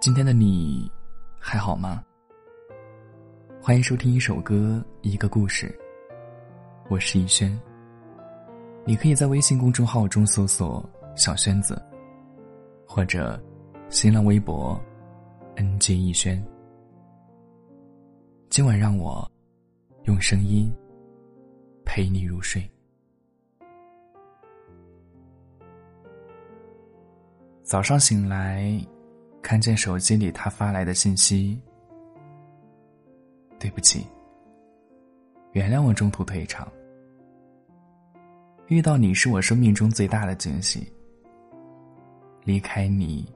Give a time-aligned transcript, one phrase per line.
[0.00, 0.88] 今天的你
[1.40, 2.04] 还好吗？
[3.60, 5.76] 欢迎收听一首歌，一个故事。
[6.88, 7.60] 我是逸轩。
[8.84, 11.82] 你可以在微信公众号中搜索“小轩子”，
[12.86, 13.42] 或者
[13.88, 14.80] 新浪微博
[15.56, 16.40] “nj 逸轩”。
[18.50, 19.28] 今晚让我
[20.04, 20.72] 用声音
[21.84, 22.62] 陪你入睡。
[27.64, 28.80] 早上醒来，
[29.48, 31.58] 看见手机里他发来的信息。
[33.58, 34.06] 对不起，
[35.52, 36.70] 原谅我中途退场。
[38.66, 40.86] 遇到你是我生命中最大的惊喜。
[42.44, 43.26] 离开你，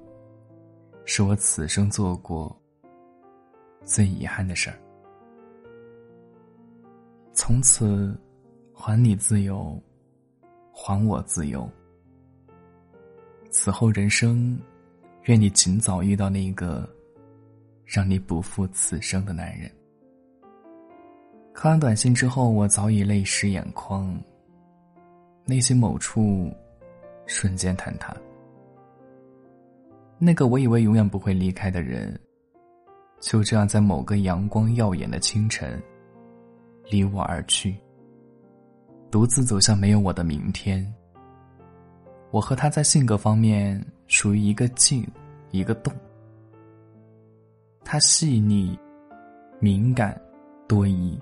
[1.07, 2.55] 是我此生做过
[3.83, 4.79] 最遗憾的事儿。
[7.33, 8.15] 从此，
[8.75, 9.83] 还你自由，
[10.75, 11.67] 还我自由。
[13.51, 14.61] 此后人生，
[15.25, 16.89] 愿你尽早遇到那个
[17.85, 19.71] 让你不负此生的男人。
[21.55, 24.19] 看完短信之后，我早已泪湿眼眶，
[25.45, 26.51] 内心某处
[27.27, 28.17] 瞬间坍塌。
[30.19, 32.19] 那个我以为永远不会离开的人，
[33.21, 35.81] 就这样在某个阳光耀眼的清晨
[36.91, 37.77] 离我而去，
[39.11, 40.85] 独自走向没有我的明天。
[42.31, 45.07] 我和他在性格方面属于一个静，
[45.53, 45.93] 一个洞。
[47.85, 48.77] 他细腻、
[49.61, 50.21] 敏感、
[50.67, 51.17] 多疑。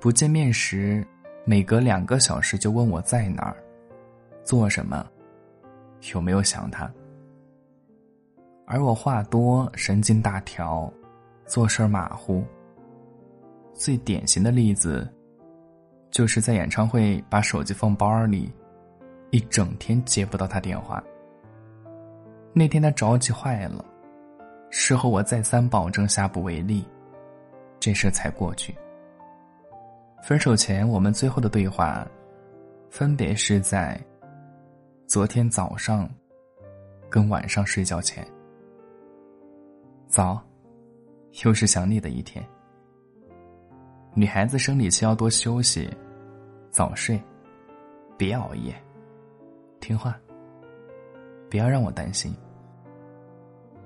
[0.00, 1.06] 不见面时，
[1.44, 3.56] 每隔两个小时就问我在哪儿，
[4.42, 5.06] 做什么，
[6.12, 6.90] 有没有想他。
[8.66, 10.90] 而我话多，神经大条，
[11.46, 12.44] 做事马虎。
[13.74, 15.06] 最典型的例子，
[16.10, 18.52] 就是在演唱会把手机放包里。
[19.30, 21.02] 一整天接不到他电话。
[22.56, 23.84] 那天他着急坏了，
[24.70, 26.86] 事后我再三保证下不为例，
[27.80, 28.72] 这事才过去。
[30.22, 32.06] 分手前我们最后的对话，
[32.88, 34.00] 分别是在
[35.08, 36.08] 昨天早上
[37.10, 38.24] 跟晚上睡觉前。
[40.06, 40.40] 早，
[41.44, 42.42] 又是想你的一天。
[44.14, 45.92] 女孩子生理期要多休息，
[46.70, 47.20] 早睡，
[48.16, 48.72] 别熬夜。
[49.80, 50.16] 听话，
[51.54, 52.34] 不要让我担心。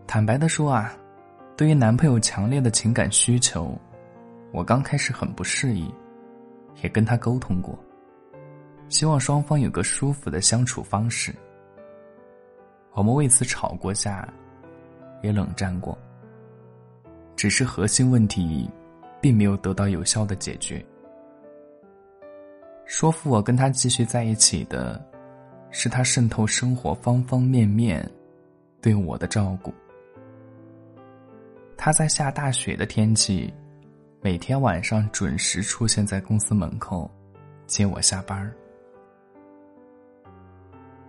[0.06, 0.96] 坦白的说啊，
[1.54, 3.78] 对于男朋友强烈的情感需求，
[4.54, 5.86] 我刚开始很不适应，
[6.82, 7.78] 也跟他沟通过，
[8.88, 11.30] 希望双方有个舒服的相处方式。
[12.94, 14.26] 我们为此吵过架，
[15.20, 15.98] 也冷战过。
[17.36, 18.66] 只是核心问题，
[19.20, 20.82] 并没有得到有效的解决。
[22.86, 24.98] 说服我跟他继续在一起的。
[25.70, 28.08] 是他渗透生活方方面面，
[28.80, 29.72] 对我的照顾。
[31.76, 33.52] 他在下大雪的天气，
[34.20, 37.10] 每天晚上准时出现在公司门口，
[37.66, 38.50] 接我下班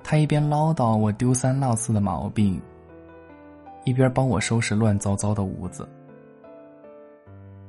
[0.03, 2.61] 他一边唠叨我丢三落四的毛病，
[3.85, 5.87] 一边帮我收拾乱糟糟的屋子。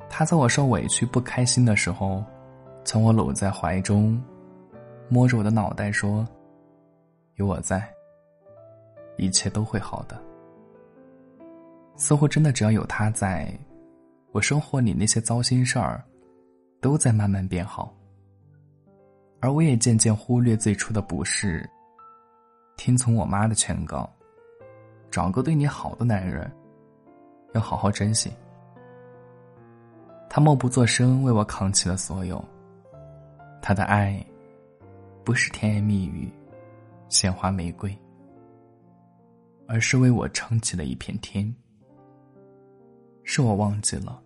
[0.08, 2.22] 他在我受委屈不开心的时候，
[2.82, 4.22] 将我搂在怀中，
[5.08, 6.26] 摸着我的脑袋说。
[7.40, 7.82] 有我在，
[9.16, 10.22] 一切都会好的。
[11.96, 13.50] 似乎真的只要有他在，
[14.32, 16.04] 我生活里那些糟心事儿，
[16.82, 17.96] 都在慢慢变好。
[19.40, 21.66] 而我也渐渐忽略最初的不适，
[22.76, 24.06] 听从我妈的劝告，
[25.10, 26.50] 找个对你好的男人，
[27.54, 28.30] 要好好珍惜。
[30.28, 32.44] 他默不作声为我扛起了所有。
[33.62, 34.22] 他的爱，
[35.24, 36.30] 不是甜言蜜语。
[37.10, 37.94] 鲜花玫瑰，
[39.66, 41.54] 而是为我撑起了一片天。
[43.24, 44.22] 是我忘记了，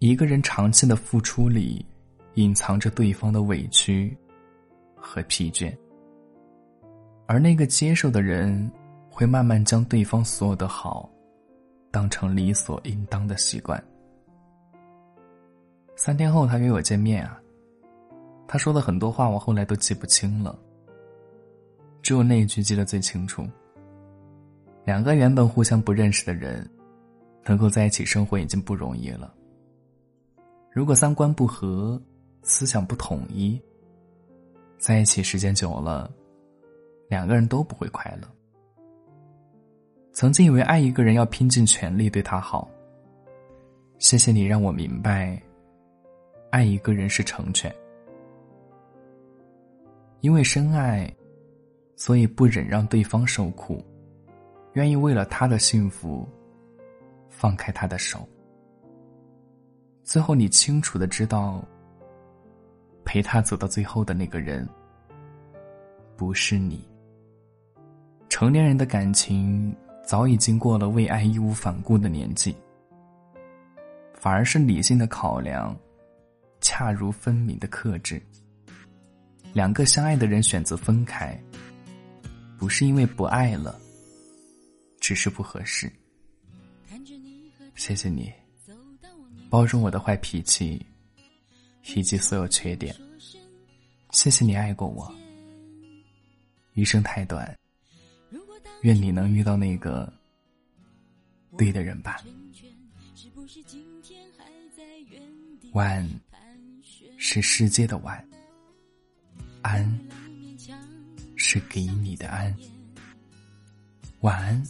[0.00, 1.86] 一个人长期的付出里，
[2.34, 4.16] 隐藏着对方的委屈
[4.94, 5.74] 和疲倦，
[7.26, 8.70] 而那个接受的人，
[9.08, 11.08] 会慢慢将对方所有的好，
[11.90, 13.82] 当成理所应当的习惯。
[15.96, 17.40] 三天后，他约我见面啊，
[18.46, 20.56] 他说的很多话，我后来都记不清了。
[22.02, 23.46] 只有那一句记得最清楚。
[24.84, 26.68] 两个原本互相不认识的人，
[27.44, 29.34] 能够在一起生活已经不容易了。
[30.72, 32.00] 如果三观不合，
[32.42, 33.60] 思想不统一，
[34.78, 36.10] 在一起时间久了，
[37.08, 38.28] 两个人都不会快乐。
[40.12, 42.68] 曾经以为爱一个人要拼尽全力对他好，
[43.98, 45.40] 谢谢你让我明白，
[46.50, 47.74] 爱一个人是成全，
[50.20, 51.12] 因为深爱。
[51.98, 53.84] 所以不忍让对方受苦，
[54.74, 56.26] 愿意为了他的幸福
[57.28, 58.26] 放开他的手。
[60.04, 61.60] 最后，你清楚的知道，
[63.04, 64.66] 陪他走到最后的那个人
[66.16, 66.88] 不是你。
[68.28, 69.74] 成年人的感情
[70.06, 72.54] 早已经过了为爱义无反顾的年纪，
[74.14, 75.76] 反而是理性的考量，
[76.60, 78.22] 恰如分明的克制。
[79.52, 81.36] 两个相爱的人选择分开，
[82.58, 83.80] 不是因为不爱了，
[85.00, 85.90] 只是不合适。
[87.76, 88.32] 谢谢你，
[89.48, 90.84] 包容我的坏脾气，
[91.94, 92.94] 以及所有缺点。
[94.10, 95.14] 谢谢你爱过我，
[96.72, 97.56] 余生太短，
[98.82, 100.12] 愿你能遇到那个
[101.56, 102.20] 对的人吧。
[105.72, 106.04] 晚
[107.16, 108.26] 是世界的晚。
[109.62, 109.98] 安，
[111.50, 112.54] 是给你的安。
[114.20, 114.62] 晚安，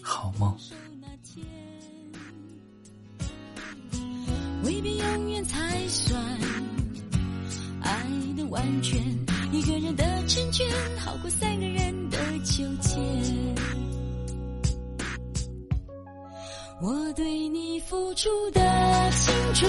[0.00, 0.56] 好梦。
[4.62, 6.16] 未必永远才算
[7.82, 8.06] 爱
[8.36, 9.02] 的完全，
[9.50, 10.64] 一个人的成全
[10.96, 13.00] 好过三个人的纠结。
[16.80, 19.68] 我对你付出的青春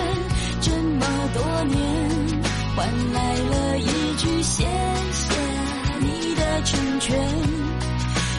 [0.61, 2.44] 这么多年。
[2.75, 5.33] 换来了一句谢谢
[6.01, 7.17] 你的成全，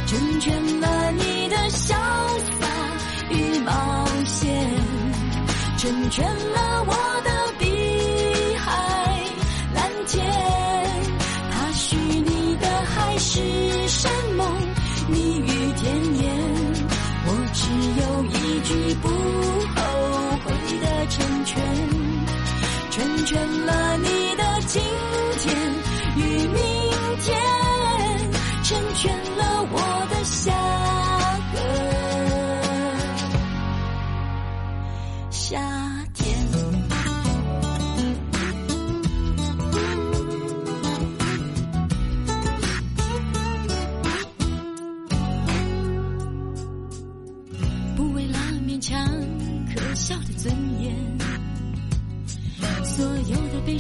[0.06, 1.94] 成全了你的潇
[2.60, 2.66] 洒
[3.30, 4.70] 与冒险，
[5.78, 6.55] 成全了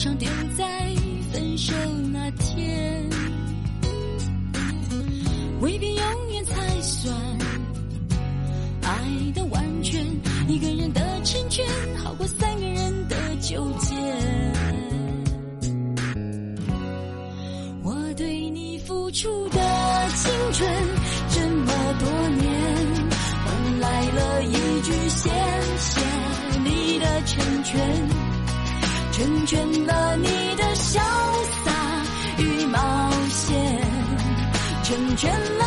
[0.06, 0.35] 有的
[29.16, 30.26] 成全了你
[30.56, 31.00] 的潇
[31.64, 31.72] 洒
[32.36, 33.80] 与冒险，
[34.84, 35.65] 成全了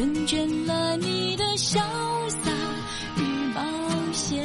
[0.00, 1.78] 成全了你的潇
[2.30, 2.50] 洒
[3.18, 3.22] 与
[3.54, 3.60] 冒
[4.14, 4.42] 险，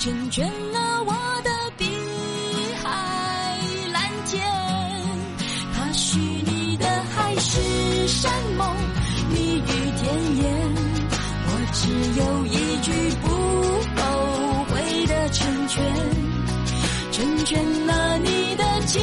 [0.00, 1.12] 成全了我
[1.44, 1.86] 的碧
[2.82, 3.56] 海
[3.92, 4.44] 蓝天。
[5.72, 8.74] 他许你的海誓山盟，
[9.32, 10.74] 蜜语甜言，
[11.46, 12.90] 我只有一句
[13.22, 13.28] 不
[14.00, 15.80] 后悔的成全，
[17.12, 19.00] 成全了你的今。